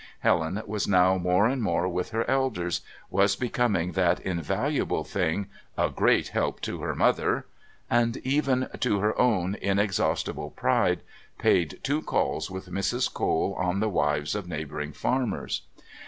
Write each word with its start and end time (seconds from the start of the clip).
Helen 0.21 0.59
was 0.65 0.87
now 0.87 1.19
more 1.19 1.45
and 1.45 1.61
more 1.61 1.87
with 1.87 2.09
her 2.09 2.27
elders, 2.27 2.81
was 3.11 3.35
becoming 3.35 3.91
that 3.91 4.19
invaluable 4.21 5.03
thing, 5.03 5.45
"a 5.77 5.91
great 5.91 6.29
help 6.29 6.59
to 6.61 6.81
her 6.81 6.95
mother," 6.95 7.45
and 7.87 8.17
even, 8.25 8.67
to 8.79 8.97
her 8.97 9.15
own 9.21 9.53
inexhaustible 9.61 10.49
pride, 10.49 11.01
paid 11.37 11.79
two 11.83 12.01
calls 12.01 12.49
with 12.49 12.71
Mrs. 12.71 13.13
Cole 13.13 13.55
on 13.59 13.79
the 13.79 13.89
wives 13.89 14.33
of 14.33 14.47
neighbouring 14.47 14.91
farmers. 14.91 15.61